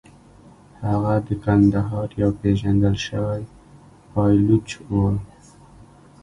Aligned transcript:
هغه 0.85 1.13
د 1.27 1.29
کندهار 1.43 2.07
یو 2.21 2.29
پېژندل 2.41 2.95
شوی 3.07 3.41
پایلوچ 4.11 4.69
و. 4.89 4.91